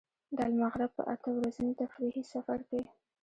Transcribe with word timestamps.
د 0.35 0.37
المغرب 0.49 0.91
په 0.97 1.03
اته 1.13 1.29
ورځني 1.37 1.73
تفریحي 1.81 2.23
سفر 2.33 2.59
کې. 2.69 2.81